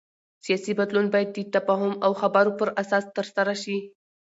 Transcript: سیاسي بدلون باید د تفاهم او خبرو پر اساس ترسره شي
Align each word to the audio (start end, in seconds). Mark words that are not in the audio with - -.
سیاسي 0.45 0.73
بدلون 0.79 1.07
باید 1.13 1.29
د 1.33 1.37
تفاهم 1.55 1.93
او 2.05 2.11
خبرو 2.21 2.51
پر 2.59 2.69
اساس 2.81 3.05
ترسره 3.17 3.53
شي 3.63 3.77